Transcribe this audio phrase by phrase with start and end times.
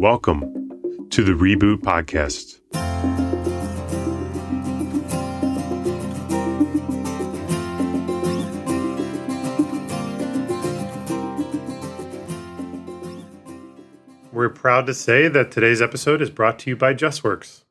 [0.00, 2.58] Welcome to the Reboot Podcast.
[14.32, 17.64] We're proud to say that today's episode is brought to you by JustWorks.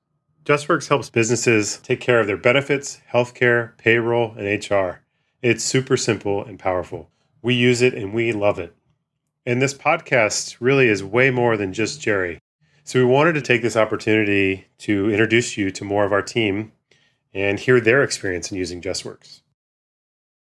[0.46, 5.02] JustWorks helps businesses take care of their benefits, healthcare, payroll, and HR.
[5.42, 7.10] It's super simple and powerful.
[7.42, 8.76] We use it and we love it.
[9.46, 12.40] And this podcast really is way more than just Jerry.
[12.84, 16.72] So we wanted to take this opportunity to introduce you to more of our team
[17.34, 19.42] and hear their experience in using JustWorks.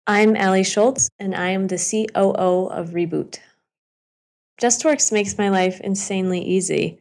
[0.07, 3.39] I'm Allie Schultz, and I am the COO of Reboot.
[4.59, 6.99] JustWorks makes my life insanely easy.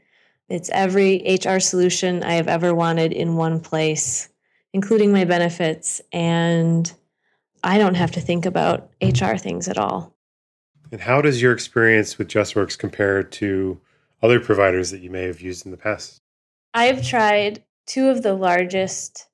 [0.48, 4.28] It's every HR solution I have ever wanted in one place,
[4.72, 6.92] including my benefits, and
[7.64, 10.14] I don't have to think about HR things at all.
[10.92, 13.80] And how does your experience with JustWorks compare to
[14.22, 16.20] other providers that you may have used in the past?
[16.74, 19.26] I've tried two of the largest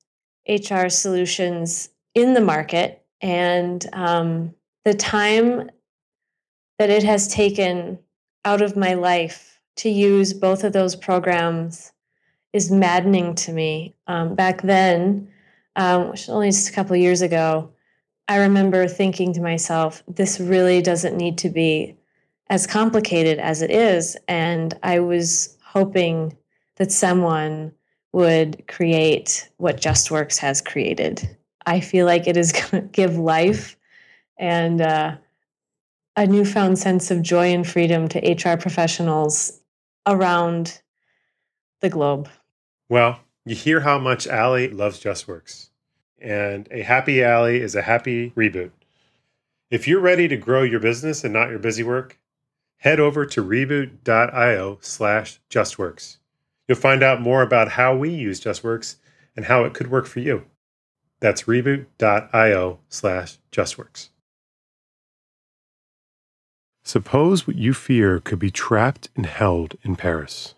[0.47, 4.53] HR solutions in the market, and um,
[4.85, 5.69] the time
[6.79, 7.99] that it has taken
[8.45, 11.91] out of my life to use both of those programs
[12.53, 13.95] is maddening to me.
[14.07, 15.27] Um, back then,
[15.75, 17.71] um, which only just a couple years ago,
[18.27, 21.95] I remember thinking to myself, this really doesn't need to be
[22.49, 24.17] as complicated as it is.
[24.27, 26.35] And I was hoping
[26.75, 27.71] that someone
[28.13, 31.37] would create what JustWorks has created.
[31.65, 33.77] I feel like it is going to give life
[34.37, 35.15] and uh,
[36.15, 39.59] a newfound sense of joy and freedom to HR professionals
[40.05, 40.81] around
[41.81, 42.29] the globe.
[42.89, 45.66] Well, you hear how much Allie loves JustWorks
[46.19, 48.71] and a happy Allie is a happy reboot.
[49.69, 52.17] If you're ready to grow your business and not your busy work,
[52.77, 56.17] head over to reboot.io slash justworks.
[56.67, 58.95] You'll find out more about how we use JustWorks
[59.35, 60.45] and how it could work for you.
[61.19, 64.09] That's reboot.io slash justworks.
[66.83, 70.55] Suppose what you fear could be trapped and held in Paris.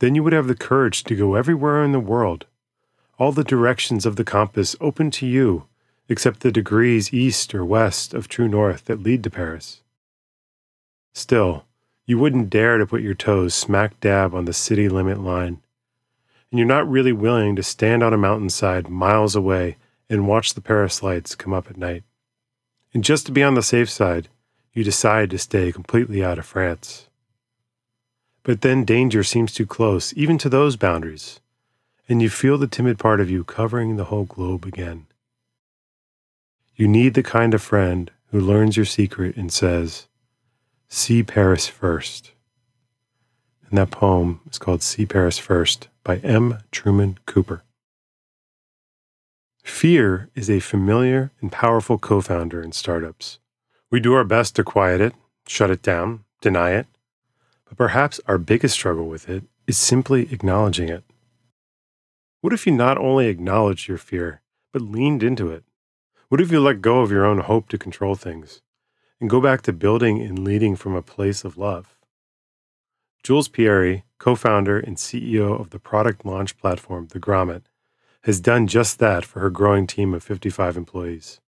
[0.00, 2.46] Then you would have the courage to go everywhere in the world
[3.22, 5.68] all the directions of the compass open to you,
[6.08, 9.80] except the degrees east or west of true north that lead to Paris.
[11.14, 11.64] Still,
[12.04, 15.62] you wouldn't dare to put your toes smack dab on the city limit line,
[16.50, 19.76] and you're not really willing to stand on a mountainside miles away
[20.10, 22.02] and watch the Paris lights come up at night.
[22.92, 24.26] And just to be on the safe side,
[24.72, 27.06] you decide to stay completely out of France.
[28.42, 31.38] But then danger seems too close, even to those boundaries
[32.08, 35.06] and you feel the timid part of you covering the whole globe again.
[36.74, 40.08] You need the kind of friend who learns your secret and says,
[40.88, 42.32] See Paris first.
[43.68, 46.58] And that poem is called See Paris First by M.
[46.70, 47.62] Truman Cooper.
[49.62, 53.38] Fear is a familiar and powerful co founder in startups.
[53.90, 55.14] We do our best to quiet it,
[55.46, 56.86] shut it down, deny it,
[57.68, 61.04] but perhaps our biggest struggle with it is simply acknowledging it.
[62.42, 64.42] What if you not only acknowledged your fear,
[64.72, 65.62] but leaned into it?
[66.28, 68.62] What if you let go of your own hope to control things
[69.20, 71.96] and go back to building and leading from a place of love?
[73.22, 77.62] Jules Pieri, co founder and CEO of the product launch platform, The Grommet,
[78.24, 81.40] has done just that for her growing team of 55 employees.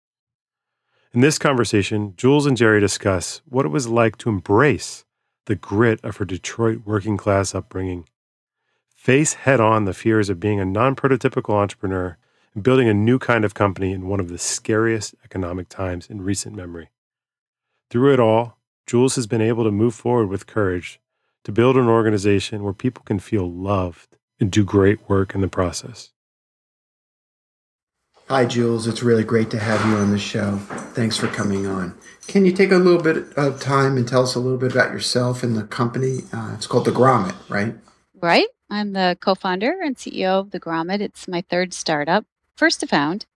[1.12, 5.06] In this conversation, Jules and Jerry discuss what it was like to embrace
[5.48, 8.06] the grit of her Detroit working class upbringing
[9.04, 12.18] face head on the fears of being a non prototypical entrepreneur
[12.54, 16.22] and building a new kind of company in one of the scariest economic times in
[16.22, 16.90] recent memory.
[17.90, 21.02] Through it all, Jules has been able to move forward with courage
[21.44, 25.50] to build an organization where people can feel loved and do great work in the
[25.50, 26.12] process.
[28.30, 28.88] Hi, Jules.
[28.88, 30.60] It's really great to have you on the show.
[30.96, 31.94] Thanks for coming on.
[32.28, 34.94] Can you take a little bit of time and tell us a little bit about
[34.94, 36.20] yourself and the company?
[36.32, 37.76] Uh, it's called The Grommet, right?
[38.22, 38.48] Right.
[38.74, 41.00] I'm the co founder and CEO of The Grommet.
[41.00, 42.26] It's my third startup,
[42.56, 43.28] first to found.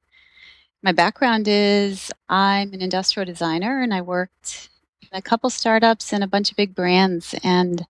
[0.81, 4.69] My background is I'm an industrial designer and I worked
[5.03, 7.35] in a couple startups and a bunch of big brands.
[7.43, 7.85] And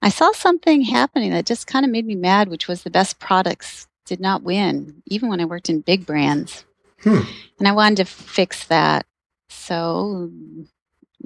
[0.00, 3.18] I saw something happening that just kind of made me mad, which was the best
[3.18, 6.64] products did not win, even when I worked in big brands.
[7.02, 7.20] Hmm.
[7.58, 9.04] And I wanted to fix that.
[9.50, 10.30] So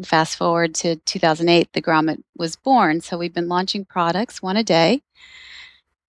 [0.04, 3.00] fast forward to 2008, the Grommet was born.
[3.00, 5.02] So we've been launching products one a day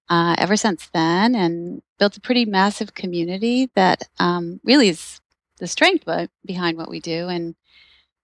[0.09, 5.21] uh, ever since then and built a pretty massive community that um, really is
[5.59, 6.05] the strength
[6.45, 7.27] behind what we do.
[7.27, 7.55] And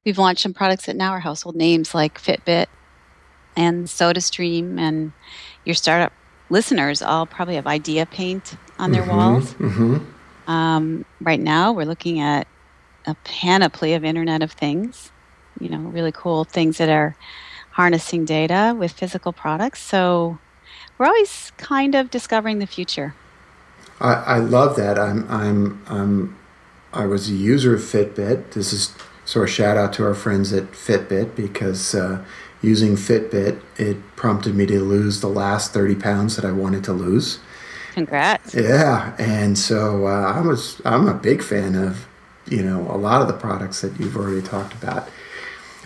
[0.06, 2.68] we've launched some products that now are household names like Fitbit,
[3.56, 5.12] and SodaStream and
[5.64, 6.12] your startup
[6.50, 9.54] listeners all probably have IdeaPaint on their Mhm, walls.
[9.54, 10.02] mhm.
[10.48, 12.48] Um, right now, we're looking at
[13.06, 15.12] a panoply of Internet of Things,
[15.64, 17.16] you know, really cool things that are
[17.72, 19.82] harnessing data with physical products.
[19.82, 20.38] So
[20.98, 23.16] we're always kind of discovering the future.
[24.00, 25.00] I, I love that.
[25.00, 26.38] I'm I'm I'm
[26.94, 28.52] I was a user of Fitbit.
[28.52, 28.94] This is
[29.26, 32.24] sort of shout out to our friends at Fitbit because uh,
[32.62, 36.94] using Fitbit it prompted me to lose the last thirty pounds that I wanted to
[36.94, 37.40] lose.
[37.94, 38.56] Congrats.
[38.56, 42.08] Yeah, and so uh, I was I'm a big fan of
[42.48, 45.10] you know a lot of the products that you've already talked about.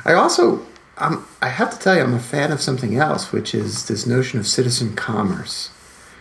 [0.08, 0.66] I also
[0.98, 4.08] I'm, I have to tell you I'm a fan of something else, which is this
[4.08, 5.70] notion of citizen commerce.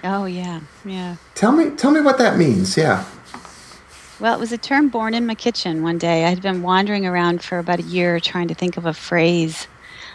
[0.04, 1.16] Oh, yeah, yeah.
[1.34, 2.76] Tell me tell me what that means.
[2.76, 3.04] Yeah.
[4.18, 6.24] Well, it was a term born in my kitchen one day.
[6.24, 9.66] I had been wandering around for about a year trying to think of a phrase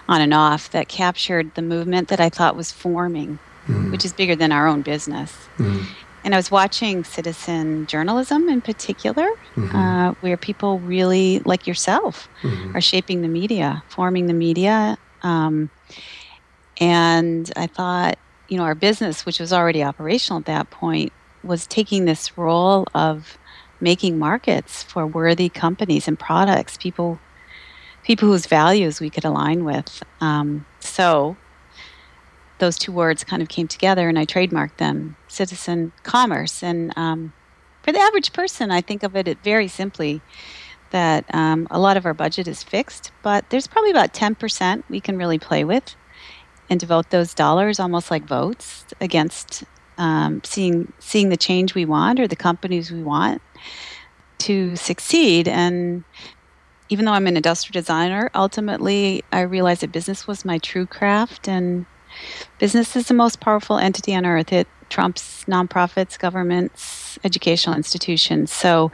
[0.10, 3.38] on and off that captured the movement that I thought was forming,
[3.92, 5.34] which is bigger than our own business.
[5.58, 5.86] Mhm.
[6.24, 9.28] And I was watching citizen journalism in particular,
[9.58, 9.74] Mhm.
[9.76, 12.76] uh, where people really, like yourself, Mhm.
[12.76, 14.98] are shaping the media, forming the media.
[15.24, 15.70] Um,
[16.80, 21.14] and I thought, you know, our business, which was already operational at that point,
[21.44, 23.38] was taking this role of
[23.80, 27.20] making markets for worthy companies and products, people,
[28.04, 30.04] people whose values we could align with.
[30.20, 31.38] Um, so
[32.62, 36.64] those two words kind of came together, and I trademarked them: citizen commerce.
[36.64, 37.34] And um,
[37.84, 40.22] for the average person, I think of it very simply
[40.92, 45.00] that um, a lot of our budget is fixed, but there's probably about 10% we
[45.00, 45.96] can really play with
[46.70, 49.64] and devote those dollars almost like votes against
[49.98, 53.42] um, seeing seeing the change we want or the companies we want
[54.40, 55.48] to succeed.
[55.48, 56.04] And
[56.90, 61.48] even though I'm an industrial designer, ultimately I realized that business was my true craft,
[61.48, 61.86] and
[62.60, 64.52] business is the most powerful entity on earth.
[64.52, 68.52] It trumps nonprofits, governments, educational institutions.
[68.52, 68.92] So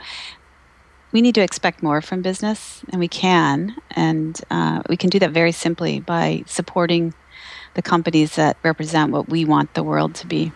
[1.12, 3.76] we need to expect more from business, and we can.
[3.90, 7.14] And uh, we can do that very simply by supporting
[7.74, 10.52] the companies that represent what we want the world to be.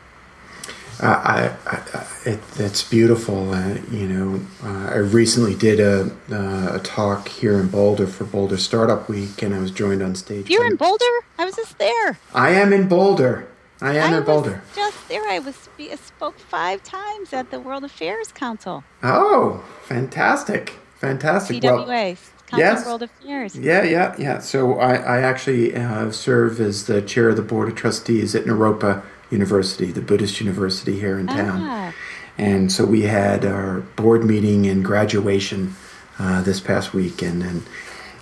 [1.07, 3.53] I, I, it, that's beautiful.
[3.53, 8.25] Uh, you know, uh, I recently did a, uh, a talk here in Boulder for
[8.25, 10.49] Boulder Startup Week, and I was joined on stage.
[10.49, 11.05] You're in Boulder?
[11.39, 12.19] I was just there.
[12.35, 13.49] I am in Boulder.
[13.81, 14.63] I am I in Boulder.
[14.77, 15.29] just there.
[15.29, 21.61] I was I spoke five times at the World Affairs Council, Oh, fantastic, fantastic.
[21.65, 22.17] Well, CWA,
[22.47, 22.87] Council yes.
[22.87, 23.57] World Affairs.
[23.57, 24.39] Yeah, yeah, yeah.
[24.39, 28.45] So I, I actually uh, serve as the chair of the board of trustees at
[28.45, 29.03] Naropa
[29.33, 31.61] University, the Buddhist university here in town.
[31.63, 31.93] Ah,
[32.39, 35.75] And so we had our board meeting and graduation
[36.19, 37.63] uh, this past week, and then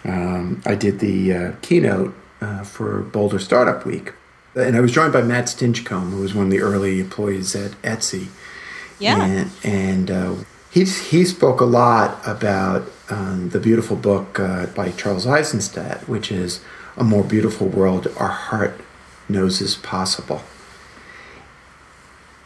[0.05, 4.13] um, I did the uh, keynote uh, for Boulder Startup Week.
[4.55, 7.73] And I was joined by Matt Stinchcomb, who was one of the early employees at
[7.83, 8.29] Etsy.
[8.99, 9.25] yeah.
[9.25, 10.35] And, and uh,
[10.71, 16.33] he, he spoke a lot about um, the beautiful book uh, by Charles Eisenstein, which
[16.33, 16.61] is
[16.97, 18.81] A More Beautiful World Our Heart
[19.29, 20.43] Knows Is Possible.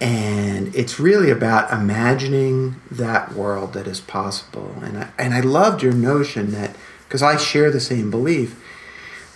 [0.00, 4.74] And it's really about imagining that world that is possible.
[4.82, 6.76] And I, and I loved your notion that,
[7.06, 8.60] because I share the same belief,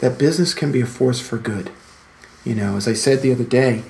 [0.00, 1.70] that business can be a force for good.
[2.44, 3.84] You know, as I said the other day,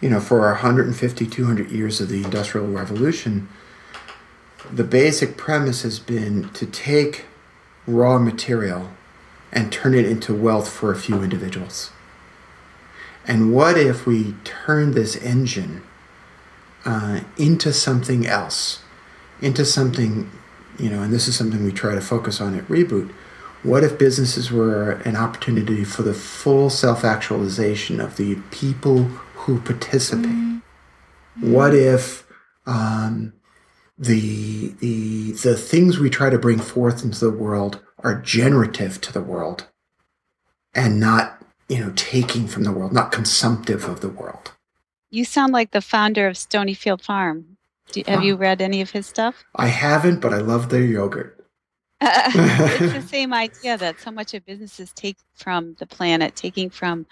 [0.00, 3.48] you know, for our 150, 200 years of the Industrial Revolution,
[4.70, 7.24] the basic premise has been to take
[7.86, 8.90] raw material
[9.50, 11.90] and turn it into wealth for a few individuals.
[13.26, 15.82] And what if we turn this engine
[16.88, 18.80] uh, into something else,
[19.42, 20.30] into something,
[20.78, 23.10] you know, and this is something we try to focus on at Reboot.
[23.62, 29.04] What if businesses were an opportunity for the full self actualization of the people
[29.34, 30.62] who participate?
[31.40, 32.26] What if
[32.64, 33.34] um,
[33.98, 39.12] the, the, the things we try to bring forth into the world are generative to
[39.12, 39.66] the world
[40.74, 44.52] and not, you know, taking from the world, not consumptive of the world?
[45.10, 47.56] You sound like the founder of Stonyfield Farm.
[47.92, 49.44] Do, have you read any of his stuff?
[49.56, 51.34] I haven't, but I love their yogurt.
[52.00, 57.06] it's the same idea that so much of businesses take from the planet, taking from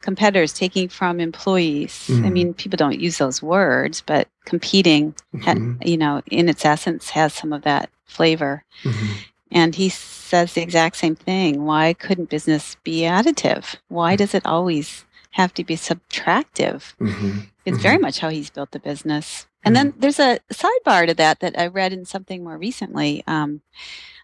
[0.00, 2.06] competitors, taking from employees.
[2.08, 2.32] I Mhm.
[2.32, 7.10] mean, people don't use those words, but competing, ha- Mhm, you know, in its essence,
[7.10, 8.62] has some of that flavor.
[8.84, 9.08] mhm.
[9.50, 11.64] And he says the exact same thing.
[11.64, 13.76] Why couldn't business be additive?
[13.88, 15.04] Why does it always
[15.36, 16.94] have to be subtractive?
[17.00, 17.82] Mhm, It's mhm.
[17.82, 19.46] very much how he's built the business.
[19.64, 23.24] And then there's a sidebar to that that I read in something more recently.
[23.26, 23.60] Um,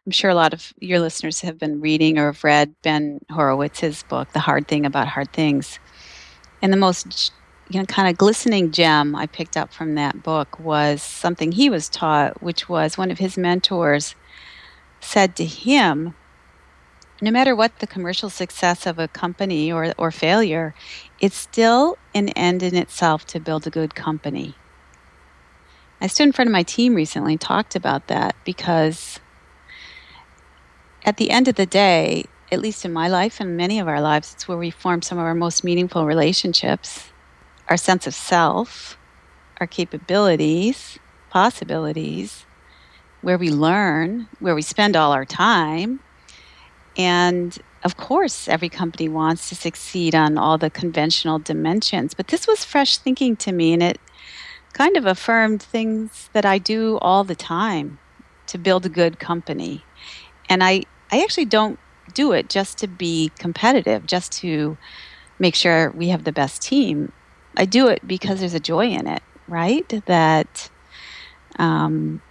[0.07, 4.05] I'm sure a lot of your listeners have been reading or have read Ben Horowitz's
[4.05, 5.79] book, The Hard Thing About Hard Things.
[6.63, 7.33] And the most
[7.69, 11.69] you know kind of glistening gem I picked up from that book was something he
[11.69, 14.15] was taught, which was one of his mentors
[15.01, 16.15] said to him,
[17.23, 20.75] no matter what the commercial success of a company or, or failure,
[21.21, 24.57] it's still an end in itself to build a good company.
[26.01, 29.21] I stood in front of my team recently and talked about that because
[31.05, 34.01] at the end of the day, at least in my life and many of our
[34.01, 37.13] lives, it's where we form some of our most meaningful relationships,
[37.69, 38.99] our sense of self,
[39.61, 40.99] our capabilities,
[41.31, 42.47] possibilities,
[43.21, 46.01] where we learn, where we spend all our time.
[46.97, 52.15] And of course, every company wants to succeed on all the conventional dimensions.
[52.15, 53.99] But this was fresh thinking to me, and it
[54.73, 57.99] kind of affirmed things that I do all the time
[58.47, 59.85] to build a good company.
[60.49, 61.79] And I, I actually don't
[62.15, 64.77] do it just to be competitive, just to
[65.39, 67.13] make sure we have the best team.
[67.57, 69.89] I do it because there's a joy in it, right?
[70.07, 70.71] That
[71.59, 72.23] um,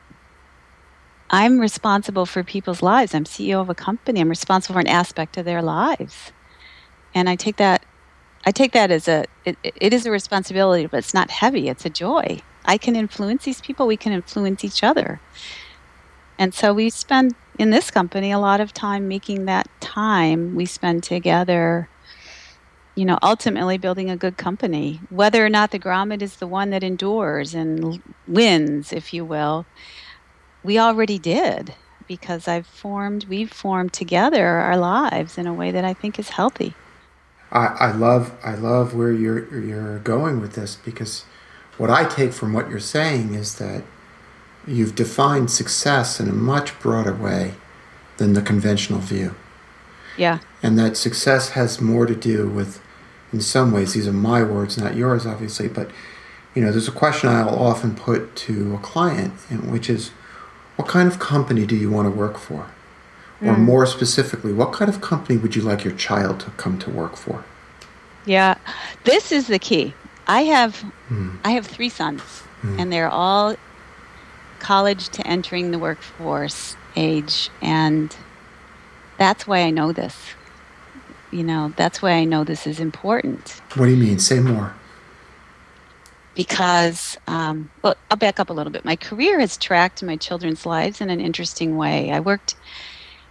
[1.32, 3.16] I'm responsible for people's lives.
[3.16, 4.20] I'm CEO of a company.
[4.20, 6.34] I'm responsible for an aspect of their lives,
[7.16, 7.86] and I take that.
[8.46, 9.26] I take that as a.
[9.46, 11.70] It, it is a responsibility, but it's not heavy.
[11.70, 12.42] It's a joy.
[12.66, 13.88] I can influence these people.
[13.88, 15.22] We can influence each other,
[16.38, 20.66] and so we spend in this company a lot of time making that time we
[20.66, 21.90] spend together
[22.96, 25.00] you know, ultimately building a good company.
[25.10, 29.66] Whether or not the Grommet is the one that endures and wins, if you will,
[30.64, 31.74] we already did
[32.08, 36.30] because I've formed, we've formed together our lives in a way that I think is
[36.30, 36.74] healthy.
[37.52, 41.26] I, I love, I love where you're you're going with this because
[41.78, 43.84] what I take from what you're saying is that
[44.68, 47.56] you've defined success in a much broader way
[48.18, 49.36] than the conventional view.
[50.18, 50.40] Yeah.
[50.62, 52.82] And that success has more to do with,
[53.34, 55.90] in some ways, these are my words, not yours, obviously, but
[56.54, 59.34] you know, there's a question I'll often put to a client,
[59.66, 60.12] which is,
[60.82, 62.66] what kind of company do you want to work for?
[63.40, 63.60] Or mm.
[63.60, 67.16] more specifically, what kind of company would you like your child to come to work
[67.16, 67.46] for?
[68.26, 68.56] Yeah,
[69.04, 69.94] this is the key.
[70.26, 71.38] I have mm.
[71.44, 72.22] I have three sons,
[72.64, 72.80] mm.
[72.80, 73.56] and they're all
[74.58, 78.16] college to entering the workforce age, and
[79.20, 80.16] that's why I know this.
[81.30, 83.62] You know, that's why I know this is important.
[83.76, 84.18] What do you mean?
[84.18, 84.74] Say more
[86.36, 88.86] because, um, well, I'll back up a little bit.
[88.86, 92.12] My career has tracked my children's lives in an interesting way.
[92.12, 92.56] I worked,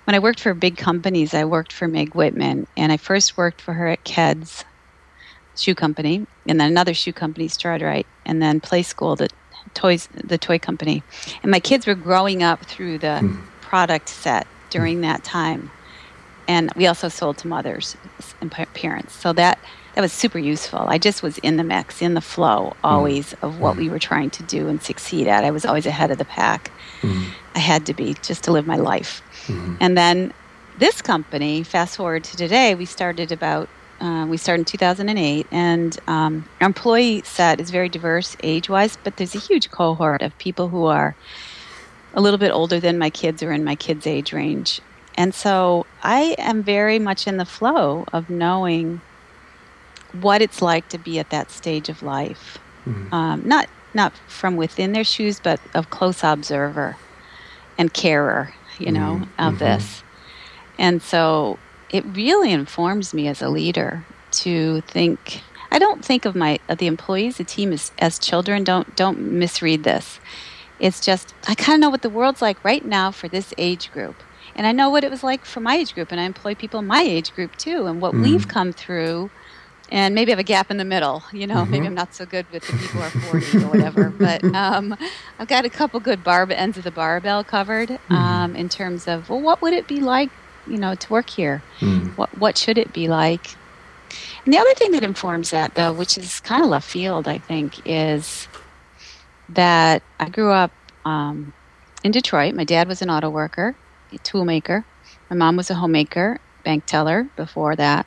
[0.04, 3.60] when I worked for big companies, I worked for Meg Whitman, and I first worked
[3.60, 4.64] for her at Keds
[5.56, 9.28] shoe company, and then another shoe company, Stride and then Playskool, the
[9.74, 11.02] toys, the toy company.
[11.42, 13.42] And my kids were growing up through the mm.
[13.60, 15.70] product set during that time.
[16.48, 17.96] And we also sold to mothers
[18.40, 19.14] and parents.
[19.14, 19.58] So that
[19.94, 20.80] that was super useful.
[20.80, 23.42] I just was in the mix, in the flow always mm.
[23.42, 23.80] of what mm.
[23.80, 25.44] we were trying to do and succeed at.
[25.44, 26.70] I was always ahead of the pack.
[27.02, 27.26] Mm.
[27.54, 29.22] I had to be just to live my life.
[29.46, 29.76] Mm-hmm.
[29.80, 30.32] And then
[30.78, 33.68] this company, fast forward to today, we started about
[34.00, 39.18] uh, we started in 2008, and um, our employee set is very diverse age-wise, but
[39.18, 41.14] there's a huge cohort of people who are
[42.14, 44.80] a little bit older than my kids or in my kids' age range.
[45.16, 49.02] And so I am very much in the flow of knowing
[50.14, 52.58] what it's like to be at that stage of life.
[52.86, 53.14] Mm-hmm.
[53.14, 56.96] Um, not not from within their shoes, but of close observer
[57.76, 59.46] and carer, you know, mm-hmm.
[59.46, 59.58] of mm-hmm.
[59.58, 60.02] this.
[60.78, 61.58] And so
[61.90, 65.42] it really informs me as a leader to think.
[65.72, 68.64] I don't think of my of the employees, the team as, as children.
[68.64, 70.20] Don't don't misread this.
[70.78, 73.92] It's just I kind of know what the world's like right now for this age
[73.92, 74.16] group,
[74.56, 76.80] and I know what it was like for my age group, and I employ people
[76.80, 78.22] in my age group too, and what mm-hmm.
[78.22, 79.30] we've come through
[79.90, 81.22] and maybe I have a gap in the middle.
[81.32, 81.70] You know, mm-hmm.
[81.70, 84.10] maybe I'm not so good with the people who are 40 or whatever.
[84.20, 84.96] But um,
[85.38, 88.14] I've got a couple good barb ends of the barbell covered mm-hmm.
[88.14, 90.30] um, in terms of well, what would it be like,
[90.66, 91.62] you know, to work here?
[91.80, 92.16] Mm.
[92.16, 93.56] What what should it be like?
[94.44, 97.38] And the other thing that informs that, though, which is kind of left field, I
[97.38, 98.48] think, is
[99.48, 100.72] that I grew up
[101.04, 101.52] um,
[102.04, 102.54] in Detroit.
[102.54, 103.74] My dad was an auto worker,
[104.12, 104.84] a tool maker.
[105.30, 108.06] My mom was a homemaker, bank teller before that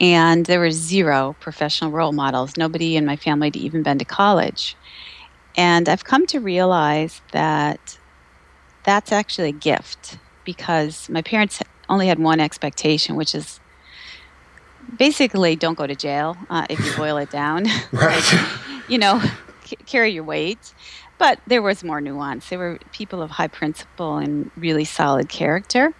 [0.00, 2.56] and there were zero professional role models.
[2.56, 4.76] Nobody in my family had even been to college.
[5.56, 7.98] And I've come to realize that
[8.84, 13.60] that's actually a gift because my parents only had one expectation, which is
[14.98, 17.64] basically don't go to jail uh, if you boil it down.
[17.92, 18.32] right.
[18.32, 19.22] like, you know,
[19.64, 20.74] c- carry your weight.
[21.18, 22.48] but there was more nuance.
[22.48, 25.94] They were people of high principle and really solid character.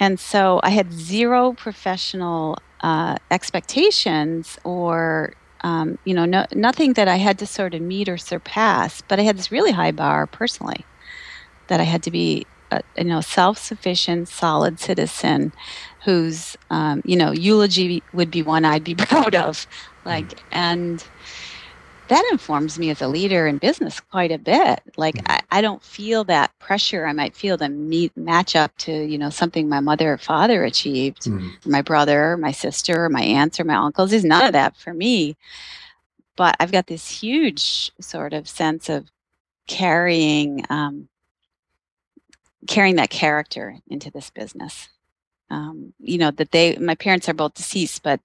[0.00, 7.08] And so I had zero professional uh, expectations or, um, you know, no, nothing that
[7.08, 9.02] I had to sort of meet or surpass.
[9.02, 10.84] But I had this really high bar personally
[11.66, 15.52] that I had to be, a, you know, self-sufficient, solid citizen
[16.04, 19.66] whose, um, you know, eulogy would be one I'd be proud of.
[20.04, 20.42] Like, mm.
[20.52, 21.04] and
[22.08, 24.80] that informs me as a leader in business quite a bit.
[24.96, 25.32] Like mm-hmm.
[25.32, 29.18] I, I, don't feel that pressure I might feel to meet match up to, you
[29.18, 31.70] know, something my mother or father achieved, mm-hmm.
[31.70, 34.10] my brother, my sister, my aunts or my uncles.
[34.10, 35.36] There's none of that for me.
[36.36, 39.10] But I've got this huge sort of sense of
[39.66, 41.08] carrying um,
[42.66, 44.88] carrying that character into this business
[45.50, 48.20] um, you know that they my parents are both deceased but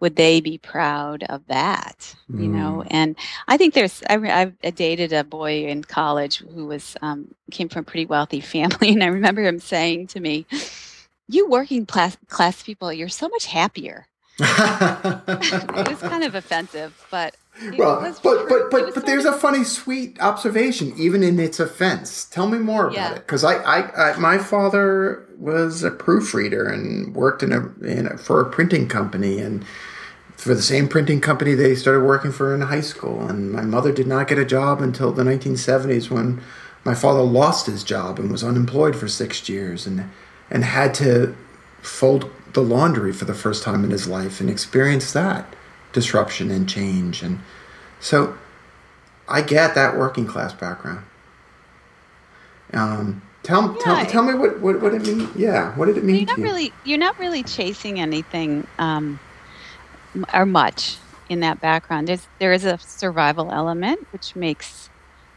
[0.00, 2.42] would they be proud of that mm.
[2.42, 2.86] you know mm.
[2.90, 3.16] and
[3.48, 7.80] i think there's I, I dated a boy in college who was um, came from
[7.80, 10.46] a pretty wealthy family and i remember him saying to me
[11.28, 14.06] you working class class people you're so much happier
[14.38, 17.36] it was kind of offensive but
[17.78, 22.26] well, but but but but there's a funny, sweet observation, even in its offense.
[22.26, 23.12] Tell me more about yeah.
[23.14, 28.06] it, because I, I, I, my father was a proofreader and worked in a, in
[28.06, 29.64] a, for a printing company, and
[30.36, 33.26] for the same printing company they started working for in high school.
[33.26, 36.42] And my mother did not get a job until the 1970s when
[36.84, 40.10] my father lost his job and was unemployed for six years, and
[40.50, 41.34] and had to
[41.80, 45.55] fold the laundry for the first time in his life and experience that
[45.96, 47.22] disruption and change.
[47.22, 47.40] And
[48.00, 48.36] so
[49.26, 51.04] I get that working class background.
[52.74, 55.30] Um, tell, yeah, tell, tell me what, what, what it mean.
[55.34, 55.74] Yeah.
[55.74, 56.16] What did it mean?
[56.16, 56.44] You're not you?
[56.44, 59.18] really, you're not really chasing anything, um,
[60.34, 60.98] or much
[61.30, 62.08] in that background.
[62.08, 64.90] There's, there is a survival element, which makes,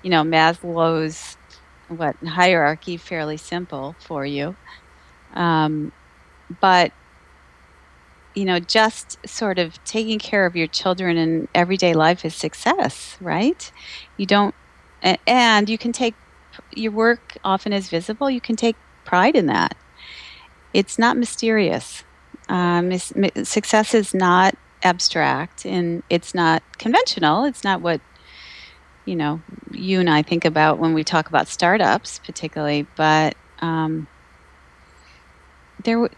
[0.04, 1.38] you know, Maslow's
[1.88, 4.58] what hierarchy fairly simple for you.
[5.36, 5.94] Um,
[6.60, 6.92] but
[8.36, 13.18] you know, just sort of taking care of your children in everyday life is success,
[13.20, 13.72] right?
[14.18, 14.56] You don't,
[15.26, 16.16] and you can take
[16.74, 18.30] your work often is visible.
[18.30, 19.76] You can take pride in that.
[20.74, 22.04] It's not mysterious.
[22.48, 27.44] Um, success is not abstract and it's not conventional.
[27.46, 28.02] It's not what
[29.06, 32.86] you know you and I think about when we talk about startups, particularly.
[32.96, 34.08] But um,
[35.84, 36.10] there,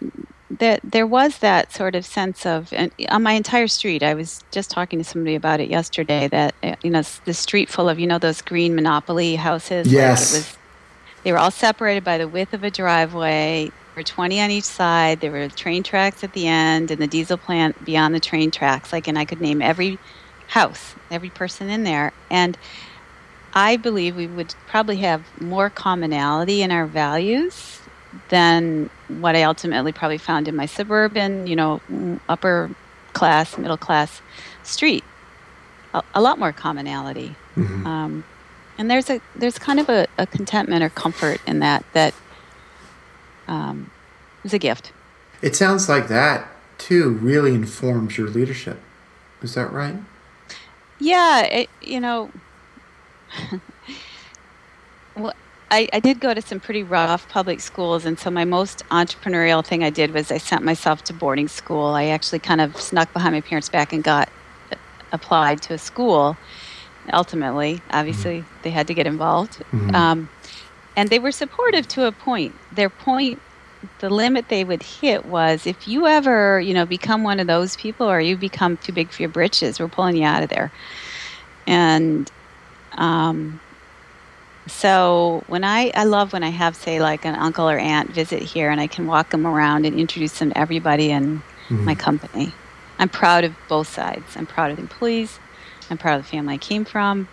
[0.60, 4.44] that there was that sort of sense of and on my entire street i was
[4.52, 8.00] just talking to somebody about it yesterday that uh, you know the street full of
[8.00, 10.34] you know those green monopoly houses yes.
[10.34, 10.58] like was,
[11.24, 14.66] they were all separated by the width of a driveway there were 20 on each
[14.66, 18.52] side there were train tracks at the end and the diesel plant beyond the train
[18.52, 19.98] tracks like and i could name every
[20.48, 22.58] house every person in there and
[23.54, 27.81] i believe we would probably have more commonality in our values
[28.30, 31.82] than what I ultimately probably found in my suburban, you know,
[32.28, 32.70] upper
[33.14, 34.22] class, middle class
[34.64, 35.04] street.
[35.94, 37.36] A, a lot more commonality.
[37.56, 37.86] Mm-hmm.
[37.86, 38.24] Um,
[38.78, 42.14] and there's a there's kind of a, a contentment or comfort in that that
[43.48, 43.92] um,
[44.44, 44.92] is a gift.
[45.42, 46.48] It sounds like that
[46.78, 48.80] too really informs your leadership.
[49.42, 49.96] Is that right?
[51.00, 52.32] Yeah, it, you know.
[55.16, 55.34] well,
[55.72, 59.66] I, I did go to some pretty rough public schools, and so my most entrepreneurial
[59.66, 61.86] thing I did was I sent myself to boarding school.
[61.86, 64.30] I actually kind of snuck behind my parents' back and got
[65.14, 66.36] applied to a school.
[67.14, 68.62] Ultimately, obviously, mm-hmm.
[68.64, 69.60] they had to get involved.
[69.72, 69.96] Mm-hmm.
[69.96, 70.30] Um,
[70.98, 72.54] and they were supportive to a point.
[72.74, 73.42] Their point,
[74.00, 77.78] the limit they would hit was if you ever, you know, become one of those
[77.78, 80.72] people or you become too big for your britches, we're pulling you out of there.
[81.66, 82.30] And
[82.94, 83.62] um,
[84.68, 88.42] so when I, I love when I have, say, like an uncle or aunt visit
[88.42, 91.86] here and I can walk them around and introduce them to everybody in mm-hmm.
[91.86, 92.54] my company.
[93.00, 94.38] I'm proud of both sides.
[94.38, 95.40] I'm proud of the employees.
[95.90, 97.28] I'm proud of the family I came from.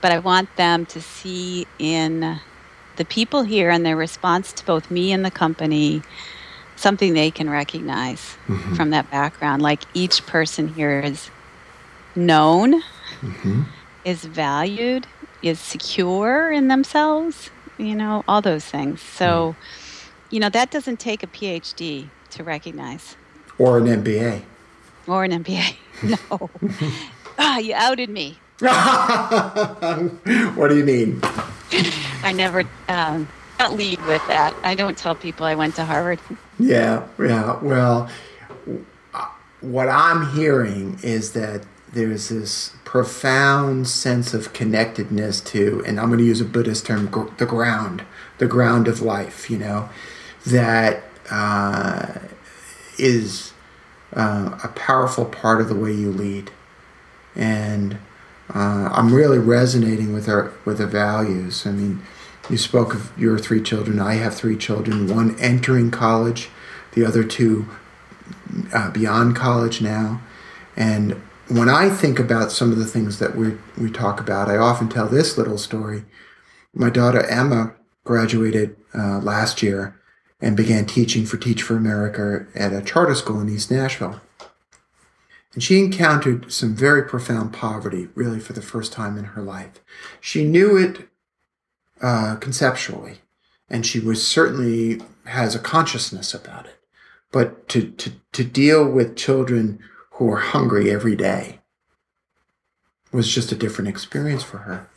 [0.00, 2.40] But I want them to see in
[2.96, 6.02] the people here and their response to both me and the company
[6.76, 8.74] something they can recognize mm-hmm.
[8.74, 9.62] from that background.
[9.62, 11.30] Like each person here is
[12.16, 12.82] known,
[13.20, 13.62] mm-hmm.
[14.04, 15.06] is valued,
[15.42, 19.00] is secure in themselves, you know, all those things.
[19.00, 19.56] So,
[20.30, 23.16] you know, that doesn't take a PhD to recognize.
[23.58, 24.42] Or an MBA.
[25.06, 25.76] Or an MBA.
[26.02, 26.50] No.
[27.38, 28.36] ah, you outed me.
[28.58, 31.20] what do you mean?
[32.24, 33.28] I never um,
[33.70, 34.52] lead with that.
[34.64, 36.18] I don't tell people I went to Harvard.
[36.58, 37.62] Yeah, yeah.
[37.62, 38.08] Well,
[39.60, 46.18] what I'm hearing is that there's this profound sense of connectedness to, and I'm going
[46.18, 48.04] to use a Buddhist term, gr- the ground,
[48.38, 49.90] the ground of life, you know,
[50.46, 52.14] that uh,
[52.98, 53.52] is
[54.14, 56.50] uh, a powerful part of the way you lead.
[57.34, 57.98] And
[58.54, 61.66] uh, I'm really resonating with our with the values.
[61.66, 62.02] I mean,
[62.50, 63.98] you spoke of your three children.
[63.98, 65.14] I have three children.
[65.14, 66.50] One entering college,
[66.92, 67.66] the other two
[68.74, 70.20] uh, beyond college now.
[70.76, 71.20] And
[71.58, 74.88] when I think about some of the things that we we talk about, I often
[74.88, 76.04] tell this little story.
[76.74, 80.00] My daughter Emma graduated uh, last year
[80.40, 84.20] and began teaching for Teach for America at a charter school in East Nashville.
[85.54, 89.80] And she encountered some very profound poverty, really, for the first time in her life.
[90.20, 91.08] She knew it
[92.00, 93.18] uh, conceptually,
[93.68, 96.78] and she was certainly has a consciousness about it.
[97.30, 99.78] But to, to, to deal with children
[100.12, 101.60] who are hungry every day
[103.12, 104.88] was just a different experience for her.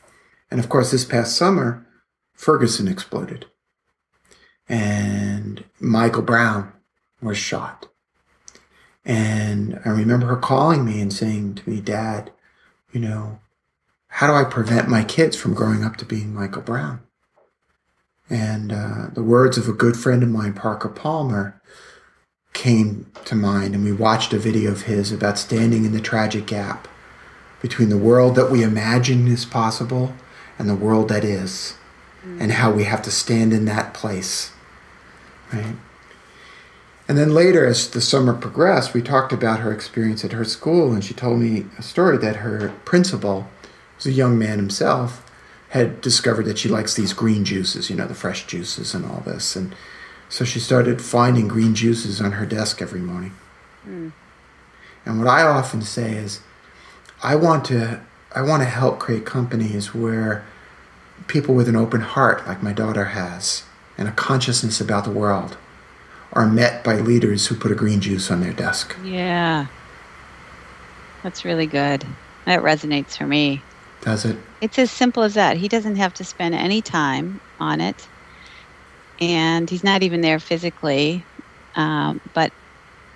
[0.50, 1.86] And of course, this past summer,
[2.34, 3.46] Ferguson exploded,
[4.68, 6.74] and Michael Brown
[7.22, 7.88] was shot.
[9.04, 12.32] And I remember her calling me and saying to me, Dad,
[12.92, 13.40] you know,
[14.08, 17.02] how do I prevent my kids from growing up to being Michael Brown?
[18.30, 21.62] And uh, the words of a good friend of mine, Parker Palmer,
[22.56, 23.76] came to mind.
[23.76, 26.88] And we watched a video of his about standing in the tragic gap
[27.62, 30.16] between the world that we imagine is possible
[30.58, 31.76] and the world that is,
[32.26, 32.42] mm.
[32.42, 34.52] and how we have to stand in that place.
[35.54, 35.76] Right?
[37.08, 40.92] And then later, as the summer progressed, we talked about her experience at her school,
[40.92, 43.48] and she told me a story that her principal,
[43.96, 45.30] was a young man himself,
[45.70, 49.22] had discovered that she likes these green juices, you know, the fresh juices and all
[49.26, 49.56] this.
[49.56, 49.76] And
[50.30, 53.34] so she started finding green juices on her desk every morning.
[53.88, 54.12] Mm.
[55.06, 56.42] And what I often say is,
[57.22, 58.02] I want to,
[58.34, 60.46] I want to help create companies where
[61.28, 63.64] people with an open heart, like my daughter has,
[63.98, 65.58] and a consciousness about the world,
[66.34, 68.96] are met by leaders who put a green juice on their desk.
[69.04, 69.68] Yeah.
[71.24, 72.06] That's really good.
[72.46, 73.62] That resonates for me.
[74.02, 74.38] Does it?
[74.62, 75.58] It's as simple as that.
[75.58, 78.08] He doesn't have to spend any time on it.
[79.20, 81.24] And he's not even there physically.
[81.76, 82.52] Um, but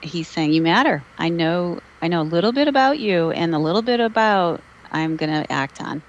[0.02, 1.04] he's saying, You matter.
[1.18, 5.16] I know I know a little bit about you and a little bit about I'm
[5.16, 6.02] gonna act on.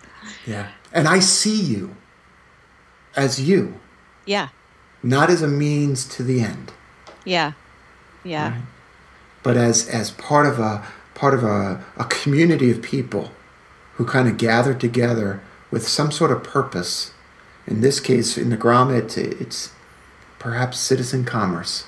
[0.47, 0.69] Yeah.
[0.93, 1.97] And I see you
[3.17, 3.81] as you.
[4.27, 4.49] Yeah.
[5.03, 6.73] Not as a means to the end.
[7.25, 7.53] Yeah.
[8.25, 8.53] Yeah.
[8.53, 8.63] Right?
[9.43, 13.31] But as as part of a part of a, a community of people
[13.95, 17.13] who kind of gather together with some sort of purpose.
[17.67, 19.73] In this case, in the Grommet, it's
[20.41, 21.85] perhaps citizen commerce.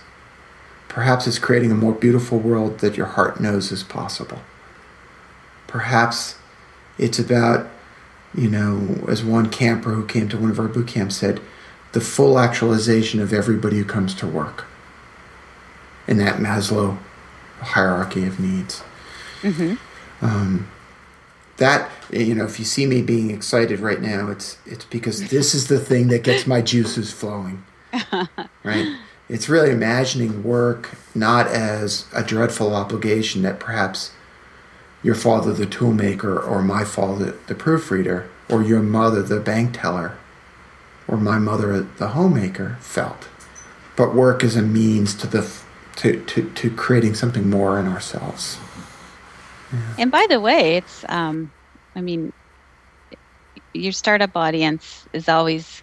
[0.86, 4.38] Perhaps it's creating a more beautiful world that your heart knows is possible.
[5.66, 6.36] Perhaps
[6.98, 7.66] it's about,
[8.34, 11.40] you know, as one camper who came to one of our boot camps said,
[11.92, 14.66] the full actualization of everybody who comes to work
[16.06, 16.98] in that Maslow
[17.60, 18.82] hierarchy of needs.
[19.40, 19.74] Mm-hmm.
[20.24, 20.68] Um,
[21.56, 25.54] that you know, if you see me being excited right now, it's it's because this
[25.54, 27.62] is the thing that gets my juices flowing.
[28.64, 28.96] right?
[29.28, 34.12] It's really imagining work not as a dreadful obligation that perhaps
[35.02, 40.16] your father, the toolmaker, or my father, the proofreader, or your mother, the bank teller,
[41.08, 43.28] or my mother, the homemaker, felt.
[43.96, 45.50] But work is a means to the
[45.96, 48.58] to, to, to creating something more in ourselves.
[49.72, 49.94] Yeah.
[49.98, 51.52] And by the way, it's, um,
[51.94, 52.32] I mean,
[53.74, 55.81] your startup audience is always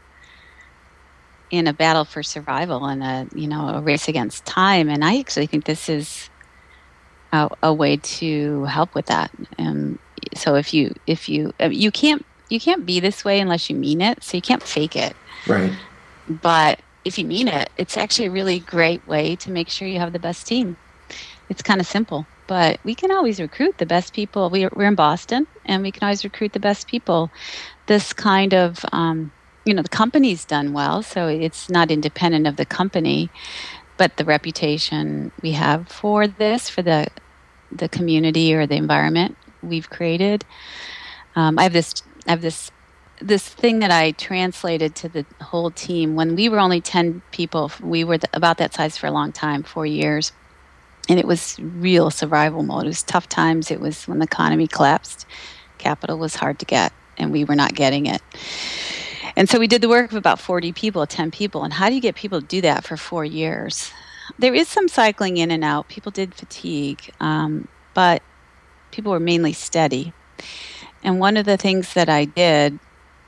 [1.52, 4.90] in a battle for survival and a, you know, a race against time.
[4.90, 6.30] And I actually think this is
[7.32, 9.32] a, a way to help with that.
[9.58, 10.00] And
[10.36, 14.02] so if you, if you, you can't, you can't be this way unless you mean
[14.02, 14.24] it.
[14.24, 15.16] So you can't fake it.
[15.48, 15.74] Right.
[16.28, 20.00] But if you mean it, it's actually a really great way to make sure you
[20.00, 20.78] have the best team.
[21.50, 24.52] It's kind of simple, but we can always recruit the best people.
[24.52, 27.32] We, we're in Boston, and we can always recruit the best people.
[27.88, 29.32] This kind of, um,
[29.66, 33.30] you know, the company's done well, so it's not independent of the company,
[33.98, 37.08] but the reputation we have for this, for the
[37.72, 40.44] the community or the environment we've created.
[41.36, 41.94] Um, I have this
[42.28, 42.72] I have this
[43.22, 47.72] this thing that I translated to the whole team when we were only 10 people,
[47.82, 50.32] we were about that size for a long time, four years.
[51.10, 52.86] And it was real survival mode.
[52.86, 53.72] It was tough times.
[53.72, 55.26] It was when the economy collapsed.
[55.80, 58.22] Capital was hard to get, and we were not getting it.
[59.40, 61.64] And so we did the work of about 40 people, 10 people.
[61.64, 63.90] And how do you get people to do that for four years?
[64.38, 65.88] There is some cycling in and out.
[65.88, 67.10] People did fatigue.
[67.22, 68.22] Um, but
[68.92, 70.12] people were mainly steady.
[71.06, 72.80] And one of the things that I did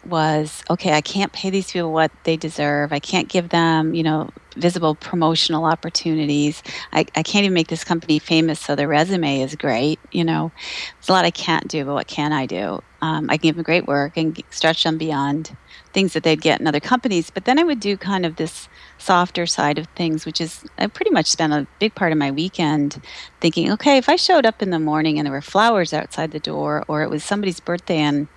[0.05, 2.91] was okay, I can't pay these people what they deserve.
[2.91, 6.61] I can't give them, you know, visible promotional opportunities.
[6.91, 9.97] I, I can't even make this company famous so their resume is great.
[10.11, 10.51] You know,
[10.95, 12.81] there's a lot I can't do, but what can I do?
[13.01, 15.55] Um, I can give them great work and stretch them beyond
[15.93, 17.29] things that they'd get in other companies.
[17.29, 20.87] But then I would do kind of this softer side of things, which is I
[20.87, 23.01] pretty much spent a big part of my weekend
[23.39, 26.39] thinking, okay, if I showed up in the morning and there were flowers outside the
[26.39, 28.27] door, or it was somebody's birthday and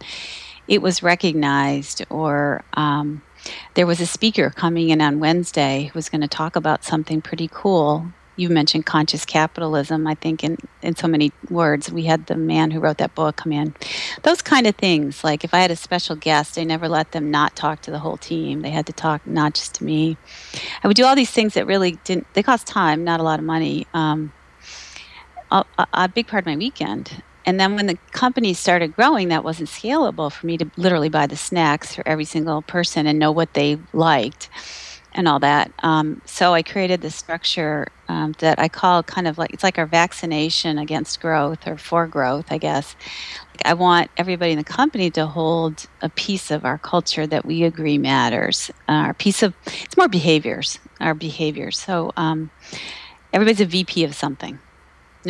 [0.66, 3.22] it was recognized, or um,
[3.74, 7.20] there was a speaker coming in on Wednesday who was going to talk about something
[7.20, 8.06] pretty cool.
[8.36, 11.90] You mentioned conscious capitalism, I think, in, in so many words.
[11.92, 13.74] We had the man who wrote that book come in.
[14.22, 15.22] Those kind of things.
[15.22, 18.00] Like if I had a special guest, I never let them not talk to the
[18.00, 18.62] whole team.
[18.62, 20.16] They had to talk not just to me.
[20.82, 23.38] I would do all these things that really didn't, they cost time, not a lot
[23.38, 23.86] of money.
[23.94, 24.32] Um,
[25.50, 27.22] a, a, big part of my weekend.
[27.46, 31.26] And then when the company started growing, that wasn't scalable for me to literally buy
[31.26, 34.48] the snacks for every single person and know what they liked
[35.14, 35.72] and all that.
[35.82, 39.78] Um, so I created this structure um, that I call kind of like it's like
[39.78, 42.96] our vaccination against growth or for growth, I guess.
[43.52, 47.44] Like I want everybody in the company to hold a piece of our culture that
[47.44, 48.70] we agree matters.
[48.88, 51.78] Uh, our piece of it's more behaviors, our behaviors.
[51.78, 52.50] So um,
[53.32, 54.58] everybody's a VP of something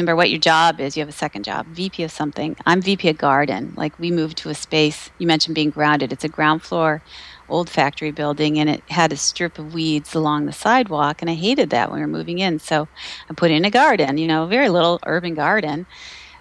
[0.02, 2.56] matter what your job is, you have a second job, VP of something.
[2.66, 3.74] I'm VP of garden.
[3.76, 6.12] Like we moved to a space, you mentioned being grounded.
[6.12, 7.02] It's a ground floor
[7.48, 11.34] old factory building and it had a strip of weeds along the sidewalk and I
[11.34, 12.58] hated that when we were moving in.
[12.58, 12.88] So
[13.30, 15.86] I put in a garden, you know, very little urban garden.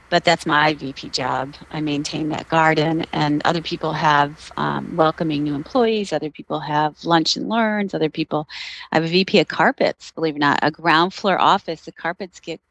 [0.09, 1.55] But that's my VP job.
[1.71, 6.13] I maintain that garden, and other people have um, welcoming new employees.
[6.13, 7.95] Other people have lunch and learns.
[7.95, 8.47] Other people,
[8.91, 10.11] I have a VP of carpets.
[10.11, 11.81] Believe it or not, a ground floor office.
[11.81, 12.61] The carpets get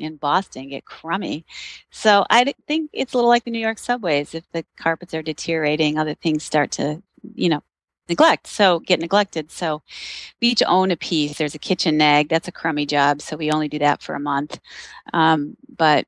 [0.00, 1.44] in Boston get crummy.
[1.90, 4.34] So I think it's a little like the New York subways.
[4.34, 7.02] If the carpets are deteriorating, other things start to,
[7.34, 7.62] you know,
[8.10, 8.46] neglect.
[8.46, 9.50] So get neglected.
[9.50, 9.82] So
[10.40, 11.38] we each own a piece.
[11.38, 12.28] There's a kitchen nag.
[12.28, 13.22] That's a crummy job.
[13.22, 14.60] So we only do that for a month.
[15.14, 16.06] Um, but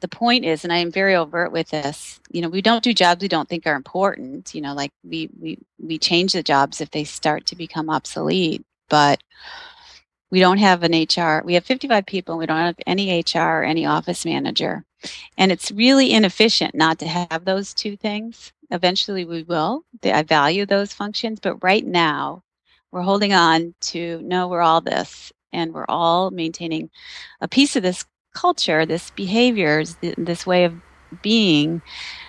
[0.00, 2.94] the point is, and I am very overt with this, you know, we don't do
[2.94, 4.54] jobs we don't think are important.
[4.54, 8.64] You know, like we we we change the jobs if they start to become obsolete.
[8.88, 9.22] But
[10.30, 11.42] we don't have an HR.
[11.44, 12.38] We have 55 people.
[12.38, 14.84] We don't have any HR or any office manager.
[15.36, 18.52] And it's really inefficient not to have those two things.
[18.70, 19.84] Eventually we will.
[20.04, 21.40] I value those functions.
[21.40, 22.42] But right now,
[22.90, 25.32] we're holding on to no, we're all this.
[25.52, 26.90] And we're all maintaining
[27.40, 28.04] a piece of this
[28.34, 30.74] culture, this behaviors, this way of
[31.22, 31.80] being,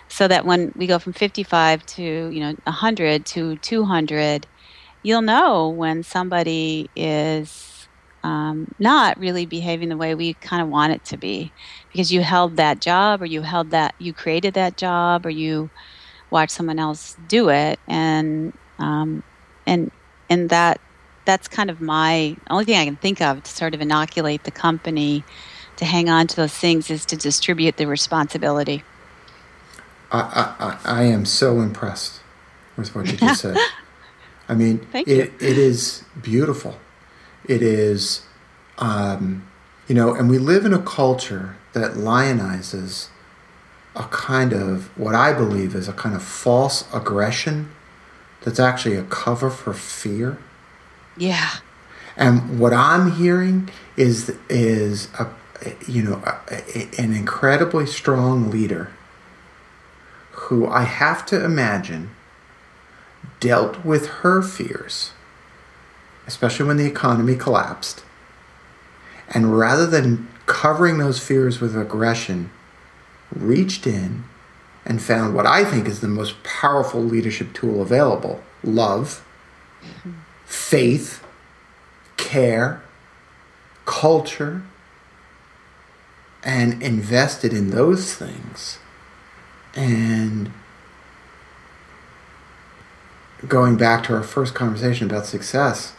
[0.08, 4.47] so that when we go from 55 to, you know, 100 to 200,
[5.04, 7.88] you'll know when somebody is
[8.23, 11.52] um, not really behaving the way we kind of want it to be
[11.91, 15.69] because you held that job or you held that you created that job or you
[16.31, 19.23] watched someone else do it and um,
[19.65, 19.91] and
[20.29, 20.79] and that
[21.25, 24.51] that's kind of my only thing I can think of to sort of inoculate the
[24.51, 25.23] company
[25.77, 28.83] to hang on to those things is to distribute the responsibility.
[30.11, 32.19] I, I, I am so impressed
[32.75, 33.57] with what you just said.
[34.49, 36.75] I mean, it, it is beautiful
[37.49, 38.21] it is,
[38.77, 39.47] um,
[39.87, 43.07] you know, and we live in a culture that lionizes
[43.95, 47.71] a kind of what I believe is a kind of false aggression
[48.41, 50.38] that's actually a cover for fear.
[51.17, 51.49] Yeah.
[52.15, 55.28] And what I'm hearing is is a
[55.88, 58.91] you know a, a, an incredibly strong leader
[60.32, 62.12] who I have to imagine
[63.39, 65.12] dealt with her fears
[66.30, 68.04] especially when the economy collapsed.
[69.30, 72.52] And rather than covering those fears with aggression,
[73.31, 74.23] reached in
[74.85, 79.25] and found what I think is the most powerful leadership tool available love,
[80.45, 81.23] faith,
[82.17, 82.81] care,
[83.85, 84.63] culture,
[86.43, 88.79] and invested in those things.
[89.75, 90.51] And
[93.47, 95.93] going back to our first conversation about success,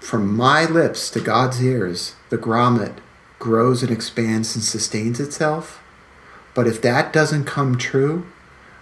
[0.00, 2.98] from my lips to God's ears, the grommet
[3.38, 5.82] grows and expands and sustains itself.
[6.54, 8.26] But if that doesn't come true,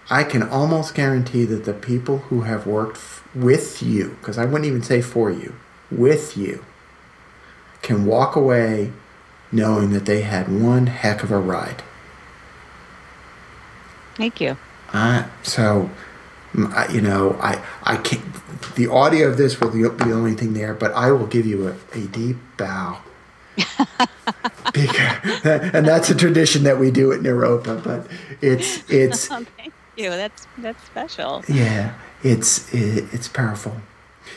[0.08, 4.44] I can almost guarantee that the people who have worked f- with you, because I
[4.44, 5.54] wouldn't even say for you,
[5.90, 6.64] with you,
[7.82, 8.92] can walk away
[9.52, 11.82] knowing that they had one heck of a ride.
[14.14, 14.56] Thank you.
[14.92, 15.90] Uh, so
[16.90, 18.22] you know, I I can't.
[18.76, 21.68] The audio of this will be the only thing there, but I will give you
[21.68, 23.00] a, a deep bow
[24.74, 27.82] and that's a tradition that we do at Naropa.
[27.82, 28.06] But
[28.40, 29.30] it's it's.
[29.30, 30.10] oh, thank you.
[30.10, 31.44] That's that's special.
[31.48, 33.76] Yeah, it's it, it's powerful.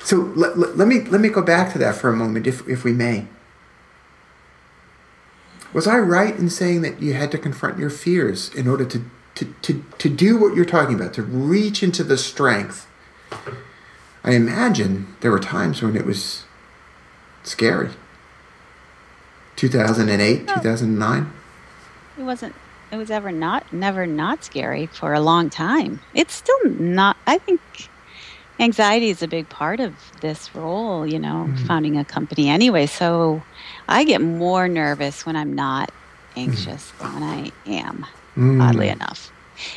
[0.04, 2.68] So let, let, let me let me go back to that for a moment, if
[2.68, 3.28] if we may.
[5.72, 9.04] Was I right in saying that you had to confront your fears in order to,
[9.36, 12.88] to, to, to do what you're talking about, to reach into the strength?
[14.24, 16.44] I imagine there were times when it was
[17.44, 17.92] scary.
[19.60, 21.34] 2008, 2009?
[22.18, 22.56] It wasn't
[22.92, 26.00] it was ever not never not scary for a long time.
[26.14, 27.60] It's still not I think
[28.58, 31.66] anxiety is a big part of this role, you know, mm-hmm.
[31.66, 32.86] founding a company anyway.
[32.86, 33.44] So
[33.88, 35.92] I get more nervous when I'm not
[36.38, 37.00] anxious mm.
[37.00, 38.06] than I am,
[38.38, 38.62] mm.
[38.62, 39.32] oddly enough.